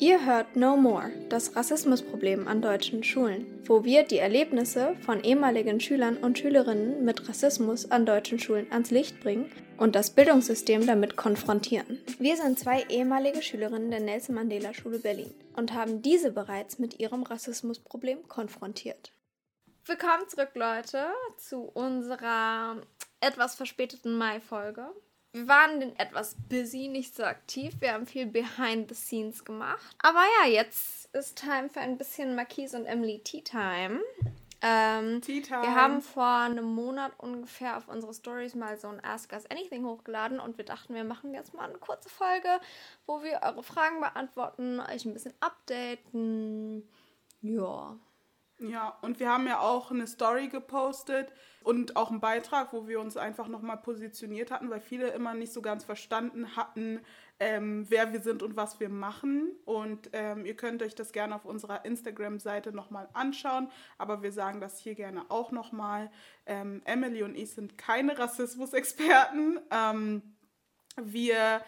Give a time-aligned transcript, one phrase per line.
[0.00, 5.80] Ihr hört No More, das Rassismusproblem an deutschen Schulen, wo wir die Erlebnisse von ehemaligen
[5.80, 11.16] Schülern und Schülerinnen mit Rassismus an deutschen Schulen ans Licht bringen und das Bildungssystem damit
[11.16, 11.98] konfrontieren.
[12.20, 17.00] Wir sind zwei ehemalige Schülerinnen der Nelson Mandela Schule Berlin und haben diese bereits mit
[17.00, 19.10] ihrem Rassismusproblem konfrontiert.
[19.84, 21.06] Willkommen zurück, Leute,
[21.38, 22.76] zu unserer
[23.20, 24.90] etwas verspäteten Mai-Folge
[25.32, 27.74] wir waren etwas busy, nicht so aktiv.
[27.80, 29.96] Wir haben viel behind the scenes gemacht.
[30.02, 34.00] Aber ja, jetzt ist Time für ein bisschen Marquise und Emily Tea Time.
[34.60, 35.62] Ähm, Tea Time.
[35.62, 39.84] Wir haben vor einem Monat ungefähr auf unsere Stories mal so ein Ask Us Anything
[39.84, 42.48] hochgeladen und wir dachten, wir machen jetzt mal eine kurze Folge,
[43.06, 46.88] wo wir eure Fragen beantworten, euch ein bisschen updaten.
[47.40, 47.96] Ja.
[48.60, 52.98] Ja, und wir haben ja auch eine Story gepostet und auch einen Beitrag, wo wir
[52.98, 57.00] uns einfach nochmal positioniert hatten, weil viele immer nicht so ganz verstanden hatten,
[57.38, 59.52] ähm, wer wir sind und was wir machen.
[59.64, 64.60] Und ähm, ihr könnt euch das gerne auf unserer Instagram-Seite nochmal anschauen, aber wir sagen
[64.60, 66.10] das hier gerne auch nochmal.
[66.44, 69.60] Ähm, Emily und ich sind keine Rassismusexperten.
[69.70, 70.22] Ähm,
[70.96, 71.62] wir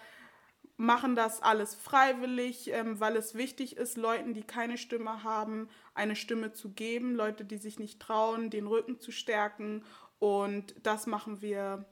[0.80, 6.16] machen das alles freiwillig, ähm, weil es wichtig ist, Leuten, die keine Stimme haben, eine
[6.16, 9.84] Stimme zu geben, Leute, die sich nicht trauen, den Rücken zu stärken.
[10.18, 11.84] Und das machen wir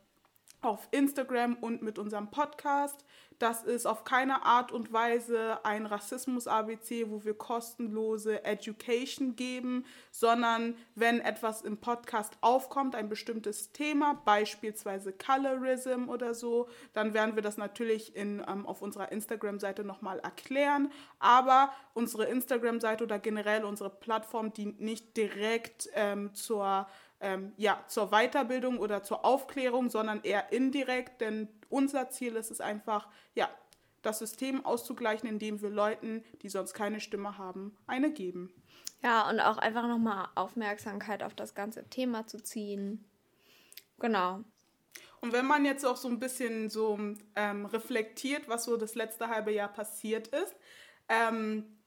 [0.62, 3.04] auf Instagram und mit unserem Podcast.
[3.38, 10.76] Das ist auf keine Art und Weise ein Rassismus-ABC, wo wir kostenlose Education geben, sondern
[10.96, 17.42] wenn etwas im Podcast aufkommt, ein bestimmtes Thema, beispielsweise Colorism oder so, dann werden wir
[17.42, 20.90] das natürlich in, ähm, auf unserer Instagram-Seite nochmal erklären.
[21.20, 26.88] Aber unsere Instagram-Seite oder generell unsere Plattform dient nicht direkt ähm, zur
[27.20, 32.60] ähm, ja, zur Weiterbildung oder zur Aufklärung, sondern eher indirekt, denn unser Ziel ist es
[32.60, 33.48] einfach, ja,
[34.02, 38.52] das System auszugleichen, indem wir Leuten, die sonst keine Stimme haben, eine geben.
[39.02, 43.04] Ja, und auch einfach nochmal Aufmerksamkeit auf das ganze Thema zu ziehen.
[43.98, 44.44] Genau.
[45.20, 46.98] Und wenn man jetzt auch so ein bisschen so
[47.34, 50.54] ähm, reflektiert, was so das letzte halbe Jahr passiert ist,
[51.08, 51.78] ähm,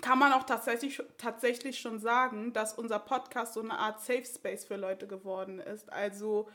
[0.00, 4.64] kann man auch tatsächlich, tatsächlich schon sagen, dass unser Podcast so eine Art Safe Space
[4.64, 5.92] für Leute geworden ist.
[5.92, 6.48] Also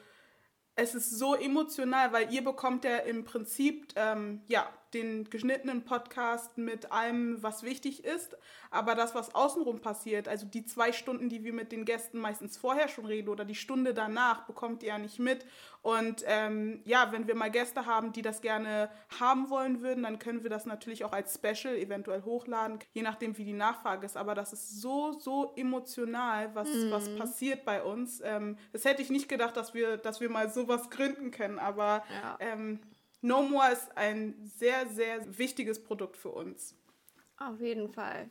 [0.76, 6.58] es ist so emotional, weil ihr bekommt ja im Prinzip ähm, ja den geschnittenen Podcast
[6.58, 8.38] mit allem, was wichtig ist.
[8.72, 12.58] Aber das, was außenrum passiert, also die zwei Stunden, die wir mit den Gästen meistens
[12.58, 15.46] vorher schon reden oder die Stunde danach, bekommt ihr ja nicht mit.
[15.82, 20.20] Und ähm, ja, wenn wir mal Gäste haben, die das gerne haben wollen würden, dann
[20.20, 24.18] können wir das natürlich auch als Special eventuell hochladen, je nachdem, wie die Nachfrage ist.
[24.18, 26.92] Aber das ist so, so emotional, was, mhm.
[26.92, 28.22] was passiert bei uns.
[28.24, 31.60] Ähm, das hätte ich nicht gedacht, dass wir, dass wir mal sowas gründen können.
[31.60, 32.38] Aber ja.
[32.40, 32.80] ähm,
[33.26, 36.76] No More ist ein sehr, sehr wichtiges Produkt für uns.
[37.40, 38.30] Auf jeden Fall.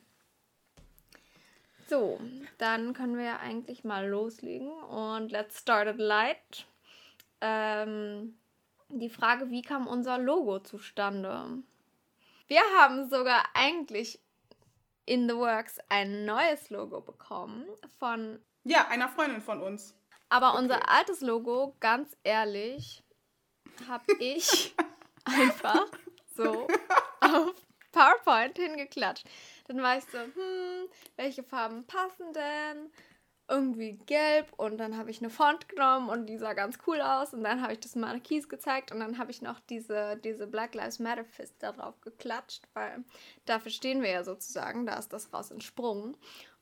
[1.88, 2.20] So,
[2.58, 6.68] dann können wir ja eigentlich mal loslegen und let's start it light.
[7.40, 8.38] Ähm,
[8.88, 11.64] die Frage, wie kam unser Logo zustande?
[12.46, 14.20] Wir haben sogar eigentlich
[15.06, 17.66] in the works ein neues Logo bekommen
[17.98, 18.38] von.
[18.62, 19.96] Ja, einer Freundin von uns.
[20.28, 20.58] Aber okay.
[20.62, 23.03] unser altes Logo, ganz ehrlich,
[23.88, 24.74] habe ich
[25.24, 25.86] einfach
[26.36, 26.66] so
[27.20, 27.54] auf
[27.92, 29.26] PowerPoint hingeklatscht.
[29.66, 32.90] Dann war ich so, hm, welche Farben passen denn?
[33.46, 37.34] Irgendwie gelb und dann habe ich eine Font genommen und die sah ganz cool aus
[37.34, 40.74] und dann habe ich das Marquis gezeigt und dann habe ich noch diese, diese Black
[40.74, 43.04] Lives Matter Fist da drauf geklatscht, weil
[43.44, 46.16] dafür stehen wir ja sozusagen, da ist das raus entsprungen.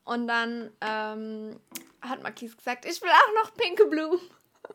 [0.05, 1.61] Und dann ähm,
[2.01, 4.21] hat Marquis gesagt, ich will auch noch pinke Blumen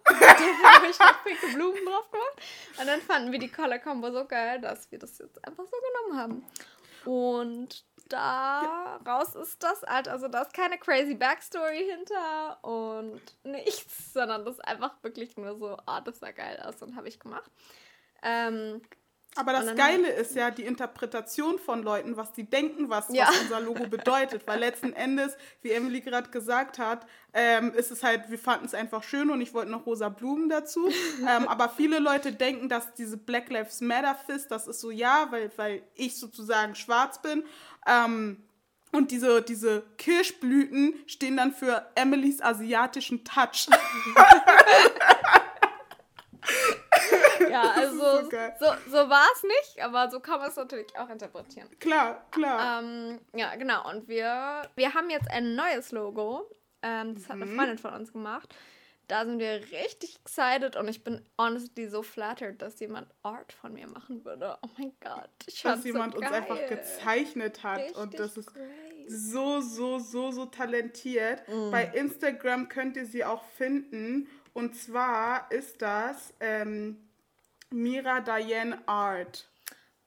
[0.03, 2.41] dann habe ich noch pinke Blumen drauf gemacht.
[2.79, 5.77] Und dann fanden wir die Color Combo so geil, dass wir das jetzt einfach so
[6.09, 6.45] genommen haben.
[7.05, 14.45] Und daraus ist das halt, also da ist keine crazy Backstory hinter und nichts, sondern
[14.45, 17.19] das ist einfach wirklich nur so, ah, oh, das sah geil aus und habe ich
[17.19, 17.49] gemacht.
[18.23, 18.81] Ähm,
[19.37, 23.27] aber das Geile ist ja die Interpretation von Leuten, was die denken, was, ja.
[23.27, 24.47] was unser Logo bedeutet.
[24.47, 28.73] Weil letzten Endes, wie Emily gerade gesagt hat, ähm, ist es halt, wir fanden es
[28.73, 30.89] einfach schön und ich wollte noch rosa Blumen dazu.
[31.21, 35.27] ähm, aber viele Leute denken, dass diese Black Lives Matter Fist, das ist so ja,
[35.29, 37.43] weil, weil ich sozusagen schwarz bin.
[37.87, 38.43] Ähm,
[38.91, 43.67] und diese, diese Kirschblüten stehen dann für Emilys asiatischen Touch.
[47.49, 51.09] Ja, also so, so, so war es nicht, aber so kann man es natürlich auch
[51.09, 51.69] interpretieren.
[51.79, 52.81] Klar, klar.
[52.81, 53.89] Ähm, ja, genau.
[53.89, 56.49] Und wir, wir haben jetzt ein neues Logo.
[56.81, 57.27] Ähm, das mhm.
[57.27, 57.55] hat eine mhm.
[57.55, 58.53] Freundin von uns gemacht.
[59.07, 63.73] da sind wir richtig excited und ich bin honestly so flattered, dass jemand Art von
[63.73, 64.57] mir machen würde.
[64.61, 65.29] Oh mein Gott.
[65.45, 68.67] Ich dass jemand so uns einfach gezeichnet hat richtig und das ist great.
[69.07, 71.47] so, so, so, so talentiert.
[71.47, 71.71] Mm.
[71.71, 77.06] Bei Instagram könnt ihr sie auch finden und zwar ist das ähm,
[77.69, 79.47] Mira Diane Art.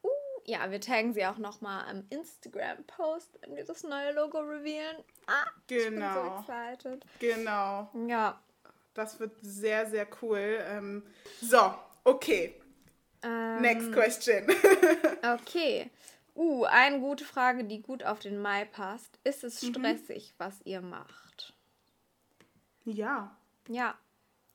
[0.03, 0.09] Uh,
[0.45, 4.97] ja, wir taggen sie auch nochmal im Instagram-Post, wenn wir das neue Logo revealen.
[5.27, 5.79] Ah, genau.
[5.79, 6.39] ich bin so genau.
[6.39, 7.05] excited.
[7.19, 7.89] Genau.
[8.07, 8.41] Ja,
[8.93, 10.59] das wird sehr, sehr cool.
[10.67, 11.03] Ähm,
[11.41, 11.73] so,
[12.03, 12.55] okay.
[13.23, 14.47] Ähm, Next question.
[15.33, 15.89] okay.
[16.35, 19.19] Uh, eine gute Frage, die gut auf den Mai passt.
[19.23, 19.75] Ist es mhm.
[19.75, 20.43] stressig, mhm.
[20.43, 21.53] was ihr macht?
[22.85, 23.35] Ja.
[23.67, 23.95] Ja,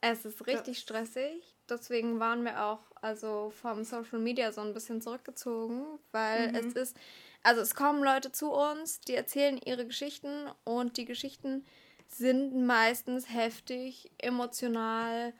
[0.00, 1.55] es ist richtig das stressig.
[1.68, 6.56] Deswegen waren wir auch also vom Social Media so ein bisschen zurückgezogen, weil mhm.
[6.56, 6.96] es ist,
[7.42, 11.64] also es kommen Leute zu uns, die erzählen ihre Geschichten und die Geschichten
[12.08, 15.32] sind meistens heftig, emotional,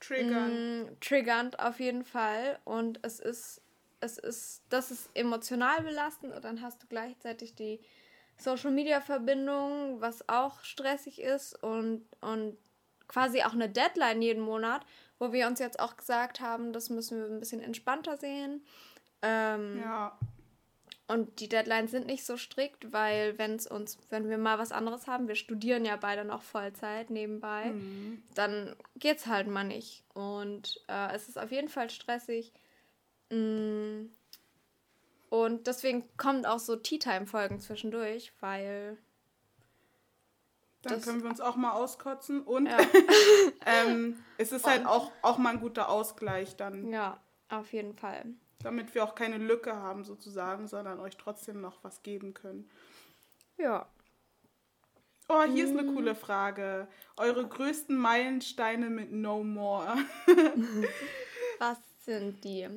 [0.00, 0.54] triggernd.
[0.54, 2.58] Mh, mm, triggernd auf jeden Fall.
[2.64, 3.60] Und es ist,
[4.00, 7.80] es ist, das ist emotional belastend und dann hast du gleichzeitig die
[8.36, 12.56] Social Media Verbindung, was auch stressig ist und, und
[13.06, 14.84] quasi auch eine Deadline jeden Monat,
[15.22, 18.66] wo wir uns jetzt auch gesagt haben, das müssen wir ein bisschen entspannter sehen.
[19.22, 20.18] Ähm, ja.
[21.06, 24.72] Und die Deadlines sind nicht so strikt, weil wenn es uns, wenn wir mal was
[24.72, 28.24] anderes haben, wir studieren ja beide noch Vollzeit nebenbei, mhm.
[28.34, 30.02] dann es halt mal nicht.
[30.12, 32.52] Und äh, es ist auf jeden Fall stressig.
[33.30, 34.06] Mm.
[35.30, 38.98] Und deswegen kommen auch so Tea-Time-Folgen zwischendurch, weil.
[40.82, 42.78] Dann können wir uns auch mal auskotzen und ja.
[43.66, 46.90] ähm, es ist halt auch, auch mal ein guter Ausgleich dann.
[46.90, 48.24] Ja, auf jeden Fall.
[48.62, 52.68] Damit wir auch keine Lücke haben sozusagen, sondern euch trotzdem noch was geben können.
[53.58, 53.86] Ja.
[55.28, 55.94] Oh, hier ist eine mhm.
[55.94, 56.88] coole Frage.
[57.16, 59.96] Eure größten Meilensteine mit No More.
[61.58, 62.68] was sind die?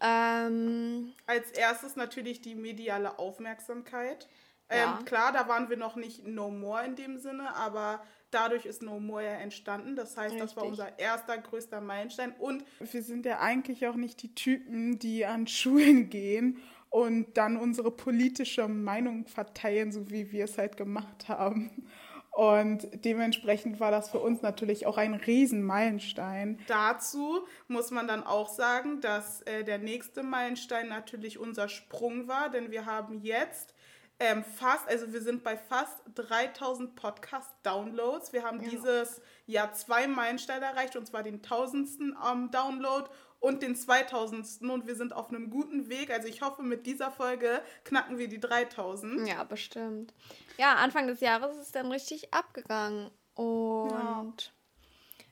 [0.00, 4.28] Ähm, Als erstes natürlich die mediale Aufmerksamkeit.
[4.70, 4.98] Ja.
[4.98, 8.82] Ähm, klar, da waren wir noch nicht No More in dem Sinne, aber dadurch ist
[8.82, 9.96] No More ja entstanden.
[9.96, 10.40] Das heißt, Richtig.
[10.40, 12.32] das war unser erster größter Meilenstein.
[12.38, 17.56] Und wir sind ja eigentlich auch nicht die Typen, die an Schulen gehen und dann
[17.56, 21.88] unsere politische Meinung verteilen, so wie wir es halt gemacht haben.
[22.32, 26.58] Und dementsprechend war das für uns natürlich auch ein Riesenmeilenstein.
[26.66, 32.48] Dazu muss man dann auch sagen, dass äh, der nächste Meilenstein natürlich unser Sprung war,
[32.48, 33.74] denn wir haben jetzt
[34.22, 38.32] ähm, fast, also wir sind bei fast 3000 Podcast-Downloads.
[38.32, 38.70] Wir haben ja.
[38.70, 43.10] dieses Jahr zwei Meilensteine erreicht, und zwar den tausendsten ähm, Download
[43.40, 44.62] und den 2000.
[44.62, 46.12] Und wir sind auf einem guten Weg.
[46.12, 49.26] Also ich hoffe, mit dieser Folge knacken wir die 3000.
[49.26, 50.14] Ja, bestimmt.
[50.56, 53.10] Ja, Anfang des Jahres ist es dann richtig abgegangen.
[53.34, 54.52] Und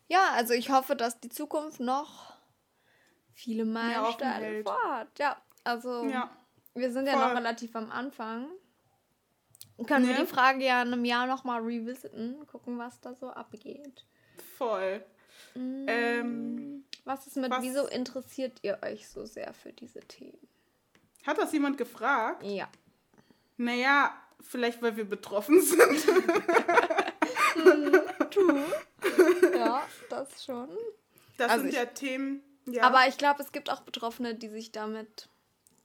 [0.08, 2.34] ja, ja also ich hoffe, dass die Zukunft noch
[3.34, 5.16] viele Meilensteine vorhat.
[5.20, 6.28] Ja, also ja,
[6.74, 8.48] wir sind ja noch relativ am Anfang.
[9.86, 10.16] Können ja.
[10.16, 14.04] wir die Frage ja in einem Jahr nochmal revisiten, gucken, was da so abgeht.
[14.56, 15.04] Voll.
[15.54, 20.38] Mm, ähm, was ist mit, was, wieso interessiert ihr euch so sehr für diese Themen?
[21.26, 22.42] Hat das jemand gefragt?
[22.44, 22.68] Ja.
[23.56, 26.06] Naja, vielleicht weil wir betroffen sind.
[28.30, 28.64] True.
[29.54, 30.68] Ja, das schon.
[31.36, 32.42] Das also sind ich, ja Themen.
[32.66, 32.82] Ja.
[32.84, 35.28] Aber ich glaube, es gibt auch Betroffene, die sich damit,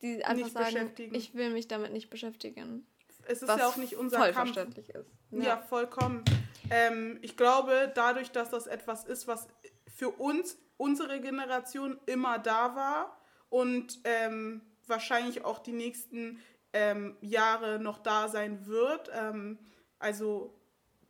[0.01, 2.85] die einfach sagen, ich will mich damit nicht beschäftigen
[3.27, 4.53] es ist ja auch nicht unser voll Kampf.
[4.53, 5.09] verständlich ist.
[5.31, 6.23] Ja, ja vollkommen.
[6.69, 9.47] Ähm, ich glaube, dadurch, dass das etwas ist, was
[9.93, 16.39] für uns, unsere Generation immer da war und ähm, wahrscheinlich auch die nächsten
[16.73, 19.59] ähm, Jahre noch da sein wird, ähm,
[19.99, 20.59] also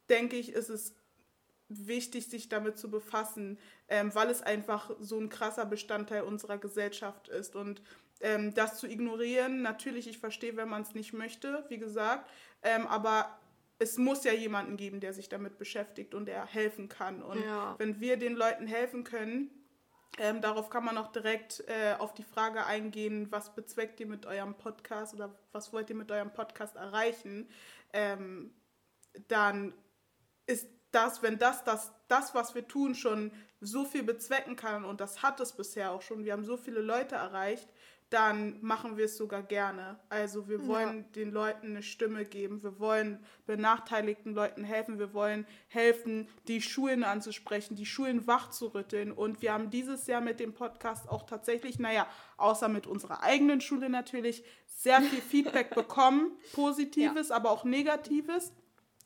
[0.10, 0.96] denke ich, ist es
[1.68, 3.58] wichtig, sich damit zu befassen,
[3.88, 7.56] ähm, weil es einfach so ein krasser Bestandteil unserer Gesellschaft ist.
[7.56, 7.82] Und
[8.22, 9.62] ähm, das zu ignorieren.
[9.62, 12.30] Natürlich, ich verstehe, wenn man es nicht möchte, wie gesagt,
[12.62, 13.38] ähm, aber
[13.78, 17.22] es muss ja jemanden geben, der sich damit beschäftigt und der helfen kann.
[17.22, 17.76] Und ja.
[17.78, 19.52] wenn wir den Leuten helfen können,
[20.18, 24.26] ähm, darauf kann man auch direkt äh, auf die Frage eingehen, was bezweckt ihr mit
[24.26, 27.50] eurem Podcast oder was wollt ihr mit eurem Podcast erreichen,
[27.92, 28.54] ähm,
[29.28, 29.74] dann
[30.48, 35.02] ist das, wenn das, das, das, was wir tun, schon so viel bezwecken kann und
[35.02, 37.68] das hat es bisher auch schon, wir haben so viele Leute erreicht,
[38.10, 40.00] dann machen wir es sogar gerne.
[40.10, 41.04] Also wir wollen ja.
[41.16, 47.04] den Leuten eine Stimme geben, wir wollen benachteiligten Leuten helfen, wir wollen helfen, die Schulen
[47.04, 49.12] anzusprechen, die Schulen wachzurütteln.
[49.12, 52.08] Und wir haben dieses Jahr mit dem Podcast auch tatsächlich, naja,
[52.38, 57.36] außer mit unserer eigenen Schule natürlich, sehr viel Feedback bekommen, positives, ja.
[57.36, 58.54] aber auch negatives.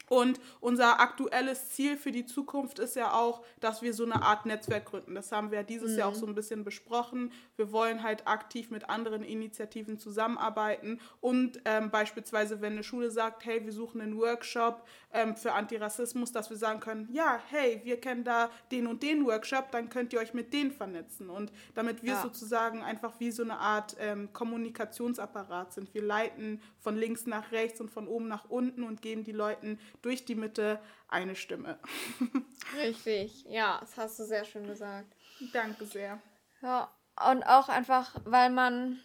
[0.09, 4.45] Und unser aktuelles Ziel für die Zukunft ist ja auch, dass wir so eine Art
[4.45, 5.15] Netzwerk gründen.
[5.15, 5.97] Das haben wir dieses mhm.
[5.99, 7.31] Jahr auch so ein bisschen besprochen.
[7.55, 13.45] Wir wollen halt aktiv mit anderen Initiativen zusammenarbeiten und ähm, beispielsweise, wenn eine Schule sagt,
[13.45, 17.99] hey, wir suchen einen Workshop ähm, für Antirassismus, dass wir sagen können, ja, hey, wir
[17.99, 21.29] kennen da den und den Workshop, dann könnt ihr euch mit denen vernetzen.
[21.29, 22.21] Und damit wir ja.
[22.21, 25.93] sozusagen einfach wie so eine Art ähm, Kommunikationsapparat sind.
[25.93, 29.79] Wir leiten von links nach rechts und von oben nach unten und geben die Leuten
[30.01, 31.79] durch die Mitte eine Stimme.
[32.77, 35.15] Richtig, ja, das hast du sehr schön gesagt.
[35.53, 36.21] Danke sehr.
[36.61, 36.91] Ja,
[37.29, 38.99] und auch einfach, weil man,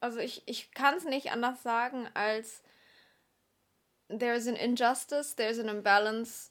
[0.00, 2.62] also ich, ich kann es nicht anders sagen, als
[4.08, 6.50] there's an injustice, there's an imbalance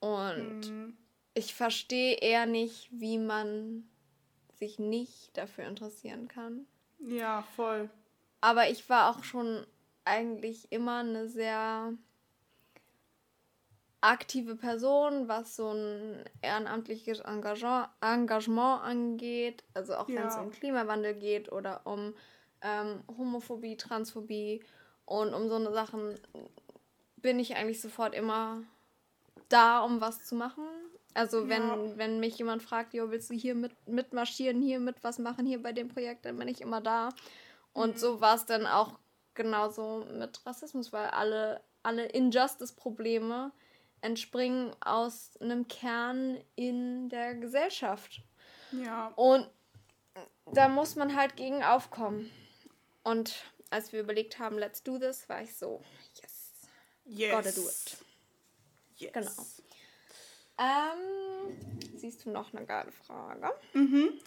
[0.00, 0.96] und mhm.
[1.34, 3.88] ich verstehe eher nicht, wie man
[4.58, 6.66] sich nicht dafür interessieren kann.
[6.98, 7.90] Ja, voll.
[8.40, 9.66] Aber ich war auch schon
[10.04, 11.92] eigentlich immer eine sehr
[14.00, 19.64] aktive Person, was so ein ehrenamtliches Engagement, Engagement angeht.
[19.74, 20.20] Also auch ja.
[20.20, 22.14] wenn es um Klimawandel geht oder um
[22.62, 24.62] ähm, Homophobie, Transphobie
[25.04, 26.18] und um so eine Sachen
[27.16, 28.62] bin ich eigentlich sofort immer
[29.48, 30.64] da, um was zu machen.
[31.12, 31.96] Also wenn, ja.
[31.96, 35.62] wenn mich jemand fragt, jo, willst du hier mit, mitmarschieren, hier mit was machen, hier
[35.62, 37.10] bei dem Projekt, dann bin ich immer da.
[37.72, 37.98] Und mhm.
[37.98, 38.98] so war es dann auch
[39.34, 43.52] genauso mit Rassismus, weil alle, alle Injustice-Probleme
[44.00, 48.22] entspringen aus einem Kern in der Gesellschaft.
[48.72, 49.08] Ja.
[49.16, 49.48] Und
[50.52, 52.30] da muss man halt gegen aufkommen.
[53.02, 55.82] Und als wir überlegt haben, let's do this, war ich so,
[56.20, 56.52] yes,
[57.04, 57.30] yes.
[57.30, 57.96] gotta do it.
[58.96, 59.12] Yes.
[59.12, 59.46] Genau.
[60.58, 61.56] Ähm,
[61.96, 63.50] siehst du noch eine geile Frage?
[63.72, 64.20] Mhm.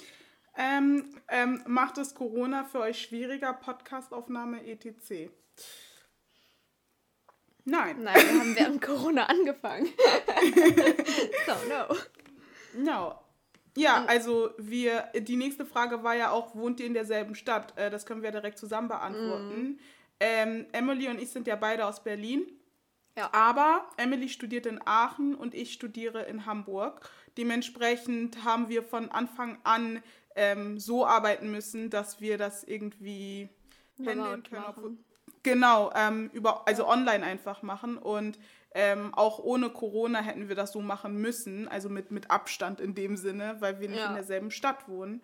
[0.56, 5.32] Ähm, ähm, macht es Corona für euch schwieriger, Podcastaufnahme etc.?
[7.66, 8.04] Nein.
[8.04, 9.88] Nein, wir haben während Corona angefangen.
[11.46, 12.84] so, no.
[12.84, 13.20] No.
[13.76, 17.76] Ja, also wir, die nächste Frage war ja auch, wohnt ihr in derselben Stadt?
[17.78, 19.64] Äh, das können wir direkt zusammen beantworten.
[19.64, 19.80] Mm.
[20.20, 22.46] Ähm, Emily und ich sind ja beide aus Berlin.
[23.18, 23.30] Ja.
[23.32, 27.10] Aber Emily studiert in Aachen und ich studiere in Hamburg.
[27.38, 30.02] Dementsprechend haben wir von Anfang an
[30.36, 33.50] ähm, so arbeiten müssen, dass wir das irgendwie
[34.00, 34.64] handeln können.
[34.68, 34.98] Obwohl,
[35.44, 37.98] genau, ähm, über, also online einfach machen.
[37.98, 38.40] Und
[38.74, 42.96] ähm, auch ohne Corona hätten wir das so machen müssen, also mit, mit Abstand in
[42.96, 44.08] dem Sinne, weil wir nicht ja.
[44.08, 45.22] in derselben Stadt wohnen.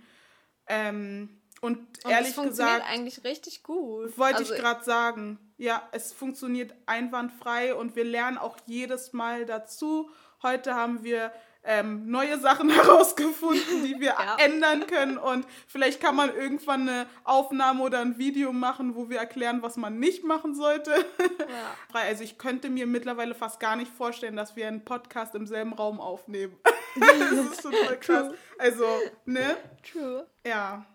[0.67, 4.17] Ähm, und, und ehrlich das funktioniert gesagt, eigentlich richtig gut.
[4.17, 5.39] Wollte also ich gerade sagen.
[5.57, 10.09] Ja, es funktioniert einwandfrei und wir lernen auch jedes Mal dazu.
[10.41, 14.37] Heute haben wir ähm, neue Sachen herausgefunden, die wir ja.
[14.39, 15.17] ändern können.
[15.17, 19.77] Und vielleicht kann man irgendwann eine Aufnahme oder ein Video machen, wo wir erklären, was
[19.77, 20.91] man nicht machen sollte.
[20.91, 21.75] Ja.
[22.09, 25.73] Also ich könnte mir mittlerweile fast gar nicht vorstellen, dass wir einen Podcast im selben
[25.73, 26.57] Raum aufnehmen.
[26.95, 28.27] das ist voll krass.
[28.27, 28.37] True.
[28.57, 28.85] Also,
[29.25, 29.57] ne?
[29.83, 30.25] True.
[30.45, 30.85] Ja.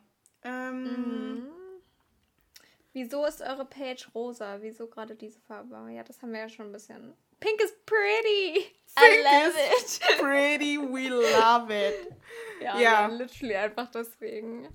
[0.43, 1.47] Ähm, mhm.
[2.95, 4.59] Wieso ist eure Page rosa?
[4.61, 5.91] Wieso gerade diese Farbe?
[5.93, 7.15] Ja, das haben wir ja schon ein bisschen.
[7.45, 8.73] Pink is pretty.
[8.97, 10.19] Pink I love is it.
[10.19, 10.79] pretty.
[10.79, 12.11] We love it.
[12.63, 13.07] Ja, ja.
[13.07, 14.69] literally einfach deswegen.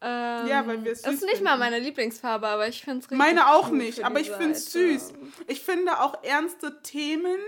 [0.00, 1.44] Ähm, ja, weil wir es süß ist nicht finden.
[1.44, 4.70] mal meine Lieblingsfarbe, aber ich finde es richtig Meine auch nicht, aber ich finde es
[4.70, 5.12] süß.
[5.48, 7.40] Ich finde auch ernste Themen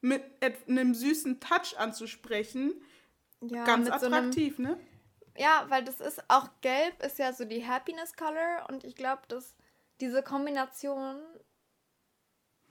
[0.00, 0.22] mit
[0.66, 2.72] einem süßen Touch anzusprechen
[3.42, 4.80] ja, ganz attraktiv, so einem, ne?
[5.36, 9.22] Ja, weil das ist auch gelb ist ja so die Happiness Color und ich glaube,
[9.28, 9.54] dass
[10.00, 11.20] diese Kombination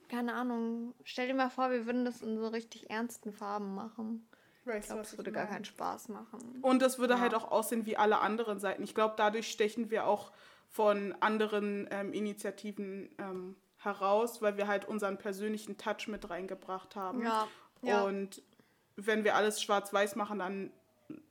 [0.09, 4.27] keine Ahnung, stell dir mal vor, wir würden das in so richtig ernsten Farben machen.
[4.65, 6.59] ich glaube, das würde gar keinen Spaß machen.
[6.61, 7.19] Und das würde ja.
[7.19, 8.83] halt auch aussehen wie alle anderen Seiten.
[8.83, 10.31] Ich glaube, dadurch stechen wir auch
[10.67, 17.23] von anderen ähm, Initiativen ähm, heraus, weil wir halt unseren persönlichen Touch mit reingebracht haben.
[17.23, 17.47] Ja.
[17.81, 18.03] ja.
[18.03, 18.43] Und
[18.95, 20.71] wenn wir alles schwarz-weiß machen, dann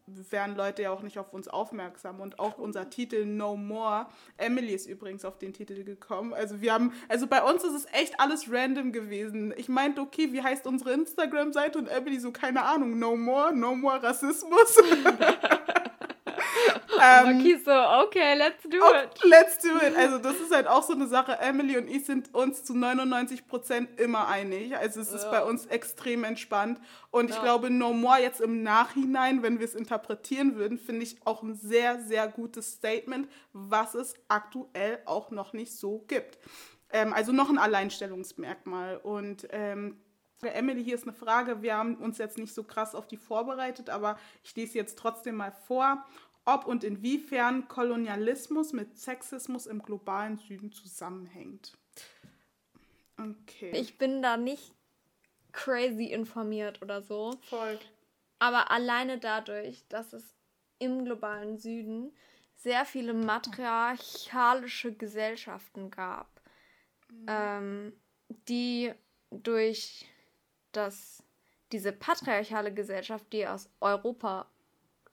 [0.06, 2.20] wären Leute ja auch nicht auf uns aufmerksam.
[2.20, 4.06] Und auch unser Titel No More.
[4.36, 6.32] Emily ist übrigens auf den Titel gekommen.
[6.32, 9.52] Also wir haben, also bei uns ist es echt alles random gewesen.
[9.56, 11.78] Ich meinte, okay, wie heißt unsere Instagram-Seite?
[11.78, 14.78] Und Emily so, keine Ahnung, No More, No More Rassismus.
[17.00, 17.70] ähm, okay, so,
[18.04, 19.24] okay, let's do it.
[19.24, 19.96] Let's do it.
[19.96, 21.38] Also das ist halt auch so eine Sache.
[21.38, 24.76] Emily und ich sind uns zu 99 Prozent immer einig.
[24.76, 25.30] Also es ist ja.
[25.30, 26.80] bei uns extrem entspannt.
[27.10, 27.36] Und ja.
[27.36, 31.42] ich glaube, No More jetzt im Nachhinein, wenn wir es interpretieren würden, finde ich auch
[31.42, 36.38] ein sehr, sehr gutes Statement, was es aktuell auch noch nicht so gibt.
[36.90, 38.98] Ähm, also noch ein Alleinstellungsmerkmal.
[38.98, 40.00] Und ähm,
[40.46, 41.62] Emily, hier ist eine Frage.
[41.62, 45.36] Wir haben uns jetzt nicht so krass auf die vorbereitet, aber ich lese jetzt trotzdem
[45.36, 46.04] mal vor
[46.48, 51.76] ob und inwiefern Kolonialismus mit Sexismus im globalen Süden zusammenhängt.
[53.18, 53.70] Okay.
[53.74, 54.72] Ich bin da nicht
[55.52, 57.34] crazy informiert oder so.
[57.42, 57.78] Voll.
[58.38, 60.24] Aber alleine dadurch, dass es
[60.78, 62.12] im globalen Süden
[62.56, 66.40] sehr viele matriarchalische Gesellschaften gab,
[67.26, 67.92] ähm,
[68.48, 68.92] die
[69.30, 70.06] durch
[70.72, 71.22] das,
[71.72, 74.46] diese patriarchale Gesellschaft, die aus Europa,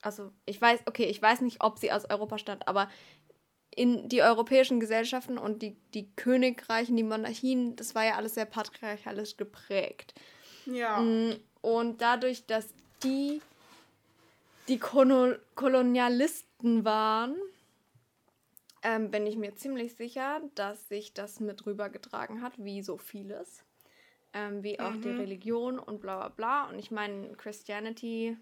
[0.06, 2.90] also ich weiß, okay, ich weiß nicht, ob sie aus Europa stammt, aber
[3.76, 8.46] in die europäischen Gesellschaften und die, die Königreichen, die Monarchien, das war ja alles sehr
[8.46, 10.14] patriarchalisch geprägt.
[10.66, 11.02] Ja.
[11.02, 13.42] Mm, Und dadurch, dass die
[14.68, 17.36] die Kolonialisten waren,
[18.82, 23.64] ähm, bin ich mir ziemlich sicher, dass sich das mit rübergetragen hat, wie so vieles.
[24.34, 26.70] Ähm, wie auch die Religion und bla bla bla.
[26.70, 28.38] Und ich meine, Christianity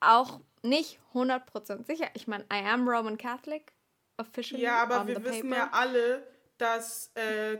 [0.00, 2.08] auch nicht 100% sicher.
[2.14, 3.72] Ich meine, I am Roman Catholic,
[4.16, 4.62] officially.
[4.62, 5.56] Ja, aber wir wissen paper.
[5.56, 6.26] ja alle,
[6.58, 7.58] dass äh,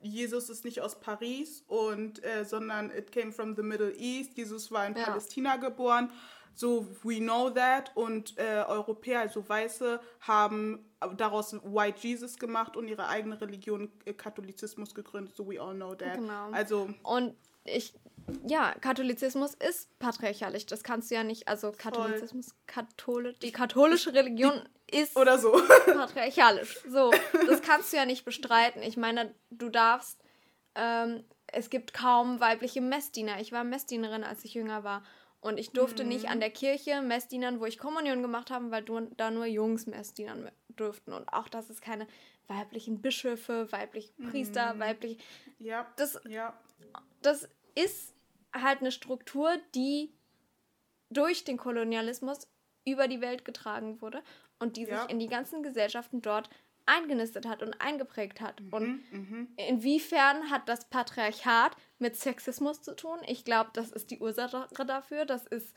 [0.00, 4.36] Jesus ist nicht aus Paris und äh, sondern it came from the Middle East.
[4.36, 5.04] Jesus war in Ja.
[5.04, 6.10] Palästina geboren.
[6.52, 10.84] So we know that und äh, Europäer, also Weiße, haben
[11.16, 15.36] daraus White Jesus gemacht und ihre eigene Religion äh, Katholizismus gegründet.
[15.36, 16.16] So we all know that.
[16.16, 16.50] Genau.
[16.50, 17.34] Also Und
[17.64, 17.94] ich,
[18.46, 20.66] ja, Katholizismus ist patriarchalisch.
[20.66, 25.52] Das kannst du ja nicht, also Katholizismus, Katholisch, die katholische Religion ist oder so.
[25.86, 26.78] patriarchalisch.
[26.88, 27.10] So,
[27.46, 28.82] das kannst du ja nicht bestreiten.
[28.82, 30.20] Ich meine, du darfst,
[30.74, 33.40] ähm, es gibt kaum weibliche Messdiener.
[33.40, 35.02] Ich war Messdienerin, als ich jünger war.
[35.40, 39.00] Und ich durfte nicht an der Kirche Messdienern, wo ich Kommunion gemacht habe, weil du,
[39.16, 41.12] da nur Jungs Messdienern durften.
[41.14, 42.06] Und auch, dass es keine
[42.46, 45.16] weiblichen Bischöfe, weibliche Priester, weibliche
[45.58, 45.86] ja.
[45.96, 46.52] Das- ja.
[47.22, 48.12] das ist
[48.54, 50.12] halt eine Struktur, die
[51.10, 52.48] durch den Kolonialismus
[52.84, 54.22] über die Welt getragen wurde
[54.58, 55.02] und die Ja.
[55.02, 56.48] sich in die ganzen Gesellschaften dort
[56.86, 58.60] eingenistet hat und eingeprägt hat.
[58.60, 59.04] Mhm, Und
[59.56, 63.18] inwiefern hat das Patriarchat mit Sexismus zu tun?
[63.26, 65.24] Ich glaube, das ist die Ursache dafür.
[65.24, 65.74] Das ist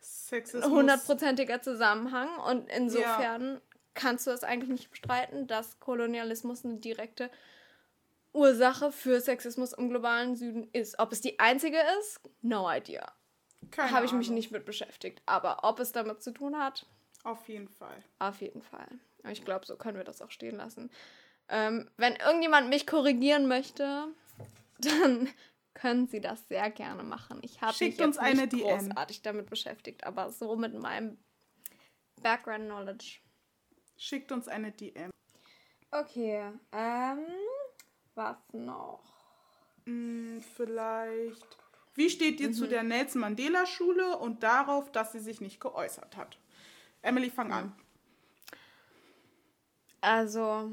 [0.00, 0.64] Sexismus.
[0.64, 2.28] ein hundertprozentiger Zusammenhang.
[2.40, 3.60] Und insofern
[3.94, 7.30] kannst du es eigentlich nicht bestreiten, dass Kolonialismus eine direkte
[8.32, 10.98] Ursache für Sexismus im globalen Süden ist.
[10.98, 13.12] Ob es die einzige ist, no idea.
[13.70, 15.22] Keine Habe ich mich nicht mit beschäftigt.
[15.26, 16.86] Aber ob es damit zu tun hat,
[17.24, 18.02] Auf jeden Fall.
[18.18, 18.88] auf jeden Fall.
[19.28, 20.90] Ich glaube, so können wir das auch stehen lassen.
[21.48, 24.08] Ähm, wenn irgendjemand mich korrigieren möchte,
[24.78, 25.28] dann
[25.74, 27.40] können Sie das sehr gerne machen.
[27.42, 28.88] Ich habe mich Schickt jetzt uns eine nicht DM.
[28.88, 31.18] großartig damit beschäftigt, aber so mit meinem
[32.22, 33.18] Background Knowledge.
[33.96, 35.10] Schickt uns eine DM.
[35.90, 37.26] Okay, ähm,
[38.14, 39.02] was noch?
[39.84, 41.46] Hm, vielleicht.
[41.94, 42.70] Wie steht ihr zu Mhm.
[42.70, 46.38] der Nelson Mandela Schule und darauf, dass sie sich nicht geäußert hat?
[47.02, 47.72] Emily, fang an.
[50.00, 50.72] Also.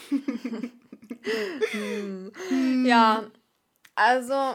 [1.70, 2.32] hm.
[2.86, 3.30] Ja,
[3.94, 4.54] also,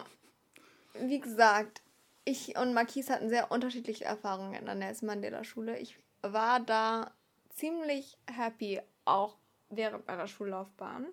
[0.94, 1.82] wie gesagt,
[2.26, 5.78] ich und Marquise hatten sehr unterschiedliche Erfahrungen in der Nelson Mandela Schule.
[5.80, 7.12] Ich war da
[7.56, 9.38] ziemlich happy, auch
[9.70, 11.08] während meiner Schullaufbahn.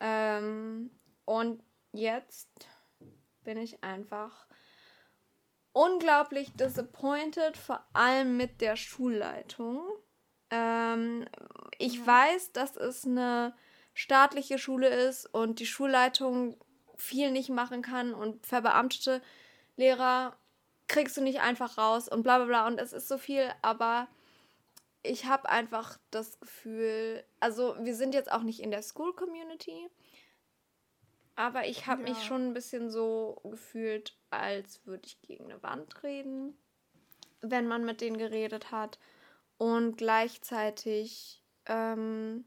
[0.00, 0.90] Ähm,
[1.24, 2.48] und jetzt
[3.44, 4.46] bin ich einfach
[5.72, 9.82] unglaublich disappointed, vor allem mit der Schulleitung.
[10.50, 11.26] Ähm,
[11.78, 13.54] ich weiß, dass es eine
[13.92, 16.56] staatliche Schule ist und die Schulleitung
[16.96, 19.20] viel nicht machen kann und verbeamtete
[19.76, 20.36] Lehrer
[20.86, 24.08] kriegst du nicht einfach raus und bla bla bla und es ist so viel, aber
[25.04, 29.88] ich habe einfach das Gefühl, also wir sind jetzt auch nicht in der School Community,
[31.36, 32.24] aber ich habe mich Ja.
[32.24, 36.56] schon ein bisschen so gefühlt, als würde ich gegen eine Wand reden,
[37.40, 38.98] wenn man mit denen geredet hat.
[39.58, 42.44] Und gleichzeitig ähm,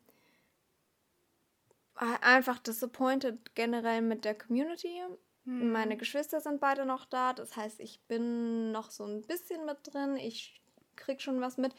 [1.96, 5.02] einfach disappointed generell mit der Community.
[5.46, 9.78] Meine Geschwister sind beide noch da, das heißt, ich bin noch so ein bisschen mit
[9.84, 10.18] drin.
[10.18, 10.62] Ich
[10.98, 11.74] krieg schon was mit.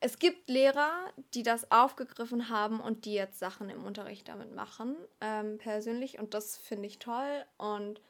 [0.00, 4.96] Es gibt Lehrer, die das aufgegriffen haben und die jetzt Sachen im Unterricht damit machen,
[5.20, 6.18] ähm, persönlich.
[6.18, 7.44] Und das finde ich toll.
[7.58, 8.00] Und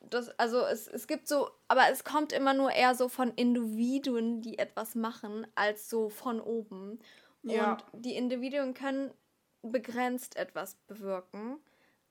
[0.00, 4.42] das, also es, es gibt so, aber es kommt immer nur eher so von Individuen,
[4.42, 7.00] die etwas machen, als so von oben.
[7.42, 7.72] Ja.
[7.72, 9.12] Und die Individuen können
[9.62, 11.58] begrenzt etwas bewirken.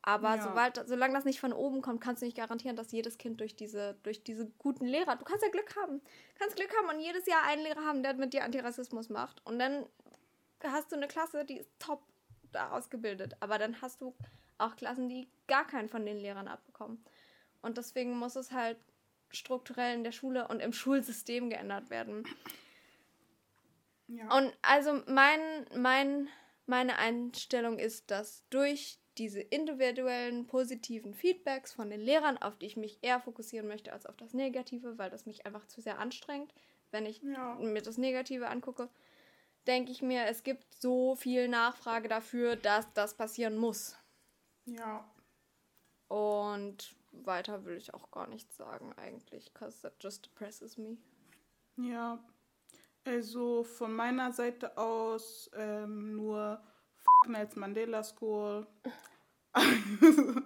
[0.08, 0.42] Aber Ja.
[0.42, 3.58] sobald, solange das nicht von oben kommt, kannst du nicht garantieren, dass jedes Kind durch
[3.58, 6.00] diese, durch diese guten Lehrer, du kannst ja Glück haben,
[6.40, 9.46] kannst Glück haben und jedes Jahr einen Lehrer haben, der mit dir Antirassismus macht.
[9.46, 9.86] Und dann
[10.64, 12.02] hast du eine Klasse, die ist top
[12.54, 13.36] da ausgebildet.
[13.42, 14.16] Aber dann hast du
[14.58, 17.04] auch Klassen, die gar keinen von den Lehrern abbekommen.
[17.62, 18.78] Und deswegen muss es halt
[19.30, 22.24] strukturell in der Schule und im Schulsystem geändert werden.
[24.08, 24.34] Ja.
[24.38, 26.30] Und also mein, mein
[26.66, 32.78] Meine Einstellung ist, dass durch diese individuellen positiven Feedbacks von den Lehrern, auf die ich
[32.78, 36.54] mich eher fokussieren möchte als auf das Negative, weil das mich einfach zu sehr anstrengt,
[36.92, 37.56] wenn ich ja.
[37.56, 38.90] mir das Negative angucke,
[39.66, 43.98] denke ich mir, es gibt so viel Nachfrage dafür, dass das passieren muss.
[44.66, 45.10] Ja.
[46.08, 50.98] Und weiter will ich auch gar nichts sagen eigentlich, because that just depresses me.
[51.76, 52.24] Ja,
[53.06, 56.62] also von meiner Seite aus ähm, nur
[57.28, 58.68] Nelson Mandela School.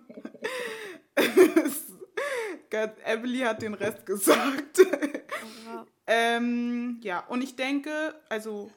[2.70, 4.80] Gott, Emily hat den Rest gesagt.
[4.80, 5.86] Ja.
[6.08, 8.72] ähm, ja, und ich denke, also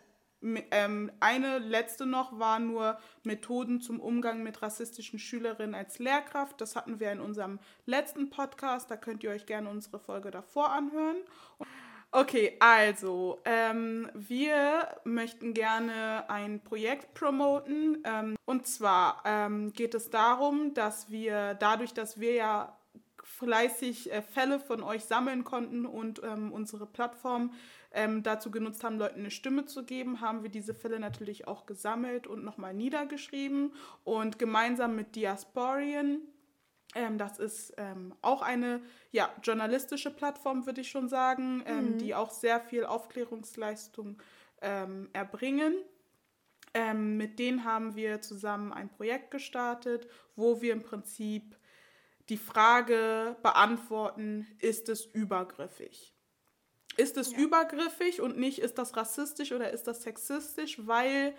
[0.71, 6.61] ähm, eine letzte noch war nur Methoden zum Umgang mit rassistischen Schülerinnen als Lehrkraft.
[6.61, 8.91] Das hatten wir in unserem letzten Podcast.
[8.91, 11.17] Da könnt ihr euch gerne unsere Folge davor anhören.
[12.17, 18.05] Okay, also ähm, wir möchten gerne ein Projekt promoten.
[18.05, 22.79] Ähm, und zwar ähm, geht es darum, dass wir dadurch, dass wir ja
[23.25, 27.53] fleißig äh, Fälle von euch sammeln konnten und ähm, unsere Plattform
[27.91, 31.67] ähm, dazu genutzt haben, Leuten eine Stimme zu geben, haben wir diese Fälle natürlich auch
[31.67, 33.73] gesammelt und nochmal niedergeschrieben
[34.05, 36.21] und gemeinsam mit Diasporien
[36.95, 38.81] ähm, das ist ähm, auch eine
[39.11, 41.99] ja, journalistische Plattform, würde ich schon sagen, ähm, mhm.
[41.99, 44.23] die auch sehr viel Aufklärungsleistung
[44.63, 45.75] ähm, erbringen.
[46.73, 51.57] Ähm, mit denen haben wir zusammen ein Projekt gestartet, wo wir im Prinzip
[52.29, 56.15] die Frage beantworten, ist es übergriffig?
[56.97, 57.39] Ist es ja.
[57.39, 60.87] übergriffig und nicht, ist das rassistisch oder ist das sexistisch?
[60.87, 61.35] Weil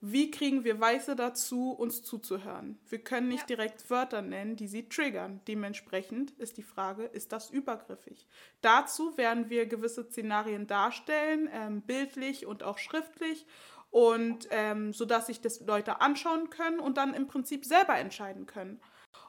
[0.00, 2.78] wie kriegen wir Weiße dazu, uns zuzuhören?
[2.88, 3.56] Wir können nicht ja.
[3.56, 5.40] direkt Wörter nennen, die sie triggern.
[5.46, 8.26] Dementsprechend ist die Frage, ist das übergriffig?
[8.62, 13.46] Dazu werden wir gewisse Szenarien darstellen, ähm, bildlich und auch schriftlich,
[13.90, 18.80] und ähm, sodass sich das Leute anschauen können und dann im Prinzip selber entscheiden können.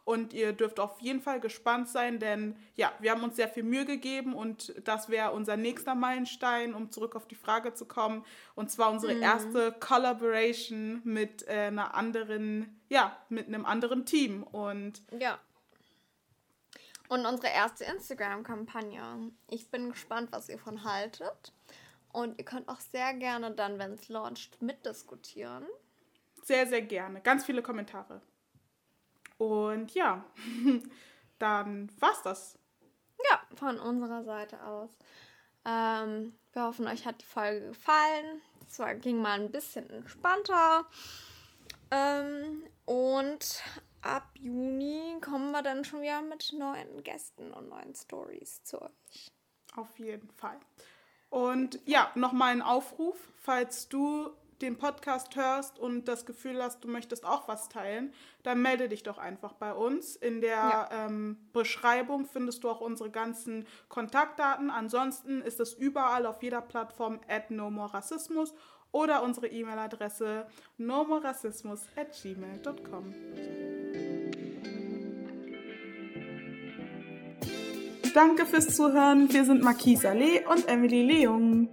[0.04, 3.64] Und ihr dürft auf jeden Fall gespannt sein, denn ja, wir haben uns sehr viel
[3.64, 8.26] Mühe gegeben und das wäre unser nächster Meilenstein, um zurück auf die Frage zu kommen.
[8.56, 9.22] Und zwar unsere mhm.
[9.22, 14.44] erste Collaboration mit äh, einer anderen, ja, mit einem anderen Team.
[14.44, 15.40] Und ja.
[17.08, 19.32] Und unsere erste Instagram-Kampagne.
[19.50, 21.54] Ich bin gespannt, was ihr von haltet.
[22.14, 25.66] Und ihr könnt auch sehr gerne dann, wenn es launcht, mitdiskutieren.
[26.44, 27.22] Sehr, sehr gerne.
[27.22, 28.22] Ganz viele Kommentare.
[29.42, 30.24] Und ja,
[31.40, 32.60] dann war's das.
[33.28, 34.92] Ja, von unserer Seite aus.
[35.66, 38.44] Ähm, wir hoffen, euch hat die Folge gefallen.
[38.68, 40.86] Es ging mal ein bisschen entspannter.
[41.90, 43.64] Ähm, und
[44.04, 49.32] ab Juni kommen wir dann schon wieder mit neuen Gästen und neuen Stories zu euch.
[49.76, 50.60] Auf jeden Fall.
[51.32, 54.30] Und ja, nochmal ein Aufruf, falls du
[54.62, 59.04] den Podcast hörst und das Gefühl hast, du möchtest auch was teilen, dann melde dich
[59.04, 60.16] doch einfach bei uns.
[60.16, 60.90] In der ja.
[60.92, 64.70] ähm, Beschreibung findest du auch unsere ganzen Kontaktdaten.
[64.70, 68.54] Ansonsten ist es überall auf jeder Plattform at nomorassismus
[68.92, 70.46] oder unsere E-Mail-Adresse
[70.78, 73.14] nomorassismus at gmail.com.
[78.14, 79.32] Danke fürs Zuhören.
[79.32, 81.70] Wir sind Marquise Allee und Emily Leung.